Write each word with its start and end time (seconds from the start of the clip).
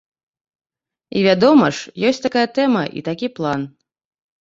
І, 1.17 1.21
вядома 1.27 1.69
ж, 1.81 1.95
ёсць 2.11 2.25
такая 2.27 2.47
тэма 2.59 2.83
і 2.99 3.09
такі 3.13 3.27
план. 3.39 3.61